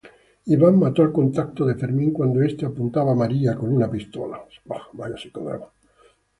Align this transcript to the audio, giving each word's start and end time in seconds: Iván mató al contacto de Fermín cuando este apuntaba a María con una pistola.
Iván 0.53 0.73
mató 0.79 1.03
al 1.03 1.11
contacto 1.13 1.63
de 1.63 1.75
Fermín 1.75 2.11
cuando 2.11 2.41
este 2.41 2.65
apuntaba 2.65 3.11
a 3.11 3.15
María 3.15 3.53
con 3.55 3.71
una 3.71 3.87
pistola. 3.87 4.43